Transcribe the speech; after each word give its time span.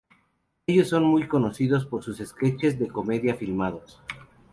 Ellos 0.65 0.89
son 0.89 1.03
muy 1.03 1.27
conocidos 1.27 1.85
por 1.85 2.01
sus 2.03 2.17
sketches 2.17 2.79
de 2.79 2.87
comedia 2.87 3.35
filmados. 3.35 4.01